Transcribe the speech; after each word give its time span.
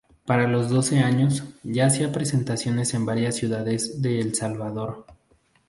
Para 0.25 0.47
los 0.47 0.71
doce 0.71 0.97
años 1.01 1.43
ya 1.61 1.85
hacía 1.85 2.11
presentaciones 2.11 2.95
en 2.95 3.05
varias 3.05 3.35
ciudades 3.35 4.01
de 4.01 4.19
El 4.19 4.33
Salvador. 4.33 5.05